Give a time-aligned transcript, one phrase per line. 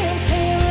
[0.00, 0.69] can't tear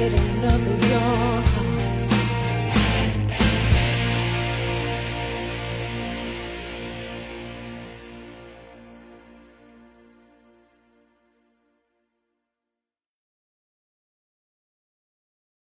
[0.00, 1.19] getting up beyond.